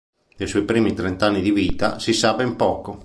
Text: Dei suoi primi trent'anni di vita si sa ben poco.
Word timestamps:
Dei 0.35 0.47
suoi 0.47 0.65
primi 0.65 0.93
trent'anni 0.95 1.43
di 1.43 1.51
vita 1.51 1.99
si 1.99 2.11
sa 2.13 2.33
ben 2.33 2.55
poco. 2.55 2.99